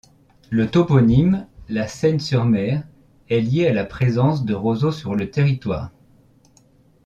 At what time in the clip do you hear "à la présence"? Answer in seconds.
3.67-4.45